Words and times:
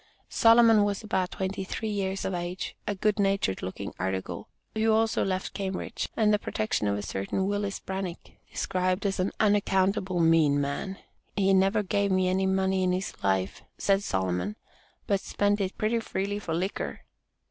Solomon 0.29 0.83
was 0.83 1.03
about 1.03 1.29
twenty 1.29 1.63
three 1.63 1.91
years 1.91 2.25
of 2.25 2.33
age, 2.33 2.75
a 2.87 2.95
good 2.95 3.19
natured 3.19 3.61
looking 3.61 3.93
"article," 3.99 4.47
who 4.73 4.91
also 4.91 5.23
left 5.23 5.53
Cambridge, 5.53 6.09
and 6.17 6.33
the 6.33 6.39
protection 6.39 6.87
of 6.87 6.97
a 6.97 7.03
certain 7.03 7.45
Willis 7.45 7.79
Branick, 7.79 8.33
described 8.49 9.05
as 9.05 9.19
an 9.19 9.31
"unaccountable 9.39 10.19
mean 10.19 10.59
man." 10.59 10.97
"He 11.35 11.53
never 11.53 11.83
gave 11.83 12.09
me 12.09 12.27
any 12.27 12.47
money 12.47 12.81
in 12.81 12.91
his 12.93 13.13
life," 13.23 13.61
said 13.77 14.01
Sol., 14.01 14.55
"but 15.05 15.19
spent 15.19 15.61
it 15.61 15.77
pretty 15.77 15.99
freely 15.99 16.39
for 16.39 16.55
liquor." 16.55 17.01